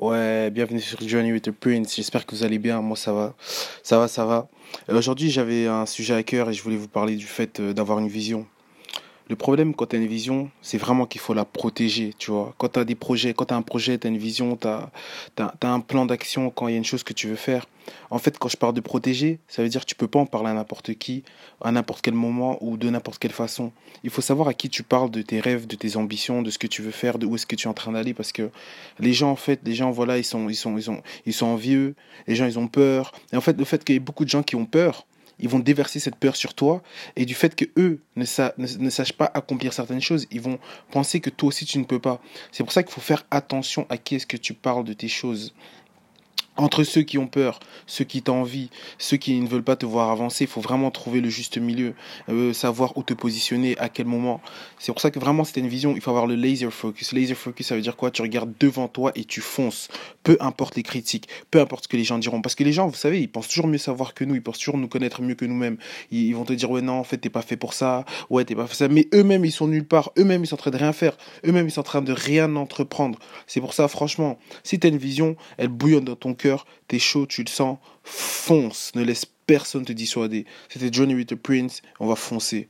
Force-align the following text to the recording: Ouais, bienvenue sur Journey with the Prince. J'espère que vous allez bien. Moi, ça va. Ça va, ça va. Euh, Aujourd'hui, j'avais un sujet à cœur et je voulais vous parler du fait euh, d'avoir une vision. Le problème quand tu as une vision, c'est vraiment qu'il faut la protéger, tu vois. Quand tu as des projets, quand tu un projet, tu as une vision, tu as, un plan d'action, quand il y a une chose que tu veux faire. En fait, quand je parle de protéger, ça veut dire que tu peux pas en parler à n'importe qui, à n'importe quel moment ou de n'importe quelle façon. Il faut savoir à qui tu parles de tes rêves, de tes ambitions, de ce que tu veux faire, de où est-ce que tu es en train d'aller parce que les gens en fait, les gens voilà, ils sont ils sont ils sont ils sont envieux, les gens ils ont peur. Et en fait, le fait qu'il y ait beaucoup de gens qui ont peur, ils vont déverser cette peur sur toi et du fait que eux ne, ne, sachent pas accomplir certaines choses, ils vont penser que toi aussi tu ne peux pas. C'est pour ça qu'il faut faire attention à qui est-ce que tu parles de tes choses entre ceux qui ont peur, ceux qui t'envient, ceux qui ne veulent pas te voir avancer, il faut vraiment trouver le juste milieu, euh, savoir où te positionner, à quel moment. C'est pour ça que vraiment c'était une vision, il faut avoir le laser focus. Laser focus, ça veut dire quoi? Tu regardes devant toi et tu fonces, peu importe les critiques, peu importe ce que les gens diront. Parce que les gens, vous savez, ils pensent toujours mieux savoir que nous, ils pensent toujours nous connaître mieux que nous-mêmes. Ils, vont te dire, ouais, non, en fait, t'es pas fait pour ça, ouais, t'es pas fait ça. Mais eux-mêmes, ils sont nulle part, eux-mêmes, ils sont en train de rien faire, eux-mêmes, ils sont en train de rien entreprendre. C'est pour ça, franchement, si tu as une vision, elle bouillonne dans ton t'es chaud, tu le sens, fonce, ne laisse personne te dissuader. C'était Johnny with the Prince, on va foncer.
Ouais, 0.00 0.48
bienvenue 0.50 0.80
sur 0.80 1.00
Journey 1.00 1.32
with 1.32 1.42
the 1.42 1.50
Prince. 1.50 1.96
J'espère 1.96 2.24
que 2.24 2.36
vous 2.36 2.44
allez 2.44 2.60
bien. 2.60 2.80
Moi, 2.80 2.96
ça 2.96 3.12
va. 3.12 3.34
Ça 3.82 3.98
va, 3.98 4.06
ça 4.06 4.24
va. 4.24 4.48
Euh, 4.88 4.96
Aujourd'hui, 4.96 5.28
j'avais 5.28 5.66
un 5.66 5.86
sujet 5.86 6.14
à 6.14 6.22
cœur 6.22 6.48
et 6.48 6.52
je 6.52 6.62
voulais 6.62 6.76
vous 6.76 6.86
parler 6.86 7.16
du 7.16 7.26
fait 7.26 7.58
euh, 7.58 7.72
d'avoir 7.72 7.98
une 7.98 8.06
vision. 8.06 8.46
Le 9.28 9.36
problème 9.36 9.74
quand 9.74 9.86
tu 9.86 9.96
as 9.96 9.98
une 9.98 10.06
vision, 10.06 10.50
c'est 10.62 10.78
vraiment 10.78 11.04
qu'il 11.04 11.20
faut 11.20 11.34
la 11.34 11.44
protéger, 11.44 12.14
tu 12.18 12.30
vois. 12.30 12.54
Quand 12.56 12.70
tu 12.70 12.80
as 12.80 12.84
des 12.84 12.94
projets, 12.94 13.34
quand 13.34 13.46
tu 13.46 13.54
un 13.54 13.60
projet, 13.60 13.98
tu 13.98 14.06
as 14.06 14.10
une 14.10 14.16
vision, 14.16 14.56
tu 14.56 14.66
as, 14.66 14.90
un 15.62 15.80
plan 15.80 16.06
d'action, 16.06 16.48
quand 16.48 16.66
il 16.68 16.72
y 16.72 16.74
a 16.74 16.78
une 16.78 16.84
chose 16.84 17.02
que 17.02 17.12
tu 17.12 17.28
veux 17.28 17.36
faire. 17.36 17.66
En 18.10 18.18
fait, 18.18 18.38
quand 18.38 18.48
je 18.48 18.56
parle 18.56 18.72
de 18.74 18.80
protéger, 18.80 19.38
ça 19.46 19.62
veut 19.62 19.68
dire 19.68 19.82
que 19.82 19.86
tu 19.86 19.94
peux 19.94 20.08
pas 20.08 20.18
en 20.18 20.26
parler 20.26 20.48
à 20.48 20.54
n'importe 20.54 20.94
qui, 20.94 21.24
à 21.62 21.72
n'importe 21.72 22.00
quel 22.02 22.14
moment 22.14 22.58
ou 22.62 22.76
de 22.78 22.88
n'importe 22.88 23.18
quelle 23.18 23.32
façon. 23.32 23.72
Il 24.02 24.10
faut 24.10 24.22
savoir 24.22 24.48
à 24.48 24.54
qui 24.54 24.70
tu 24.70 24.82
parles 24.82 25.10
de 25.10 25.20
tes 25.20 25.40
rêves, 25.40 25.66
de 25.66 25.76
tes 25.76 25.96
ambitions, 25.96 26.42
de 26.42 26.50
ce 26.50 26.58
que 26.58 26.66
tu 26.66 26.80
veux 26.80 26.90
faire, 26.90 27.18
de 27.18 27.26
où 27.26 27.34
est-ce 27.34 27.46
que 27.46 27.56
tu 27.56 27.66
es 27.66 27.70
en 27.70 27.74
train 27.74 27.92
d'aller 27.92 28.14
parce 28.14 28.32
que 28.32 28.50
les 28.98 29.12
gens 29.12 29.30
en 29.30 29.36
fait, 29.36 29.60
les 29.64 29.74
gens 29.74 29.90
voilà, 29.90 30.18
ils 30.18 30.24
sont 30.24 30.48
ils 30.48 30.54
sont 30.54 30.76
ils 30.76 30.82
sont 30.82 31.02
ils 31.26 31.34
sont 31.34 31.46
envieux, 31.46 31.94
les 32.26 32.34
gens 32.34 32.46
ils 32.46 32.58
ont 32.58 32.68
peur. 32.68 33.12
Et 33.32 33.36
en 33.36 33.40
fait, 33.40 33.58
le 33.58 33.64
fait 33.64 33.84
qu'il 33.84 33.94
y 33.94 33.96
ait 33.96 34.00
beaucoup 34.00 34.24
de 34.24 34.30
gens 34.30 34.42
qui 34.42 34.56
ont 34.56 34.66
peur, 34.66 35.06
ils 35.38 35.48
vont 35.48 35.58
déverser 35.58 36.00
cette 36.00 36.16
peur 36.16 36.36
sur 36.36 36.54
toi 36.54 36.82
et 37.16 37.24
du 37.24 37.34
fait 37.34 37.54
que 37.54 37.64
eux 37.76 38.00
ne, 38.16 38.24
ne, 38.78 38.90
sachent 38.90 39.12
pas 39.12 39.30
accomplir 39.34 39.72
certaines 39.72 40.00
choses, 40.00 40.26
ils 40.30 40.40
vont 40.40 40.58
penser 40.90 41.20
que 41.20 41.30
toi 41.30 41.48
aussi 41.48 41.64
tu 41.64 41.78
ne 41.78 41.84
peux 41.84 42.00
pas. 42.00 42.20
C'est 42.52 42.64
pour 42.64 42.72
ça 42.72 42.82
qu'il 42.82 42.92
faut 42.92 43.00
faire 43.00 43.24
attention 43.30 43.86
à 43.88 43.96
qui 43.96 44.16
est-ce 44.16 44.26
que 44.26 44.36
tu 44.36 44.54
parles 44.54 44.84
de 44.84 44.92
tes 44.92 45.08
choses 45.08 45.54
entre 46.58 46.82
ceux 46.82 47.02
qui 47.02 47.18
ont 47.18 47.28
peur, 47.28 47.60
ceux 47.86 48.04
qui 48.04 48.20
t'envient, 48.20 48.66
ceux 48.98 49.16
qui 49.16 49.40
ne 49.40 49.48
veulent 49.48 49.62
pas 49.62 49.76
te 49.76 49.86
voir 49.86 50.10
avancer, 50.10 50.44
il 50.44 50.48
faut 50.48 50.60
vraiment 50.60 50.90
trouver 50.90 51.20
le 51.20 51.30
juste 51.30 51.56
milieu, 51.56 51.94
euh, 52.28 52.52
savoir 52.52 52.96
où 52.98 53.04
te 53.04 53.14
positionner, 53.14 53.78
à 53.78 53.88
quel 53.88 54.06
moment. 54.06 54.40
C'est 54.78 54.92
pour 54.92 55.00
ça 55.00 55.10
que 55.12 55.20
vraiment 55.20 55.44
c'était 55.44 55.60
une 55.60 55.68
vision, 55.68 55.94
il 55.94 56.00
faut 56.00 56.10
avoir 56.10 56.26
le 56.26 56.34
laser 56.34 56.72
focus. 56.72 57.12
Laser 57.12 57.36
focus, 57.36 57.68
ça 57.68 57.76
veut 57.76 57.80
dire 57.80 57.96
quoi? 57.96 58.10
Tu 58.10 58.22
regardes 58.22 58.52
devant 58.58 58.88
toi 58.88 59.12
et 59.14 59.24
tu 59.24 59.40
fonces, 59.40 59.88
peu 60.24 60.36
importe 60.40 60.76
les 60.76 60.82
critiques, 60.82 61.28
peu 61.50 61.60
importe 61.60 61.84
ce 61.84 61.88
que 61.88 61.96
les 61.96 62.04
gens 62.04 62.18
diront. 62.18 62.42
Parce 62.42 62.56
que 62.56 62.64
les 62.64 62.72
gens, 62.72 62.88
vous 62.88 62.94
savez, 62.94 63.20
ils 63.20 63.28
pensent 63.28 63.48
toujours 63.48 63.68
mieux 63.68 63.78
savoir 63.78 64.12
que 64.12 64.24
nous, 64.24 64.34
ils 64.34 64.42
pensent 64.42 64.58
toujours 64.58 64.78
nous 64.78 64.88
connaître 64.88 65.22
mieux 65.22 65.36
que 65.36 65.44
nous-mêmes. 65.44 65.78
Ils, 66.10 66.34
vont 66.34 66.44
te 66.44 66.52
dire, 66.52 66.70
ouais, 66.72 66.82
non, 66.82 66.94
en 66.94 67.04
fait, 67.04 67.18
t'es 67.18 67.30
pas 67.30 67.42
fait 67.42 67.56
pour 67.56 67.72
ça, 67.72 68.04
ouais, 68.30 68.44
t'es 68.44 68.56
pas 68.56 68.66
fait 68.66 68.74
ça. 68.74 68.88
Mais 68.88 69.06
eux-mêmes, 69.14 69.44
ils 69.44 69.52
sont 69.52 69.68
nulle 69.68 69.86
part, 69.86 70.10
eux-mêmes, 70.18 70.42
ils 70.42 70.48
sont 70.48 70.56
en 70.56 70.58
train 70.58 70.70
de 70.72 70.76
rien 70.76 70.92
faire, 70.92 71.16
eux-mêmes, 71.46 71.68
ils 71.68 71.70
sont 71.70 71.80
en 71.80 71.84
train 71.84 72.02
de 72.02 72.12
rien 72.12 72.56
entreprendre. 72.56 73.18
C'est 73.46 73.60
pour 73.60 73.74
ça, 73.74 73.86
franchement, 73.86 74.40
si 74.64 74.80
tu 74.80 74.88
as 74.88 74.90
une 74.90 74.98
vision, 74.98 75.36
elle 75.56 75.68
bouillonne 75.68 76.04
dans 76.04 76.16
ton 76.16 76.34
t'es 76.86 76.98
chaud, 76.98 77.26
tu 77.26 77.42
le 77.42 77.48
sens, 77.48 77.78
fonce, 78.04 78.92
ne 78.94 79.02
laisse 79.02 79.26
personne 79.46 79.84
te 79.84 79.92
dissuader. 79.92 80.46
C'était 80.68 80.92
Johnny 80.92 81.14
with 81.14 81.28
the 81.28 81.34
Prince, 81.34 81.82
on 82.00 82.06
va 82.06 82.16
foncer. 82.16 82.68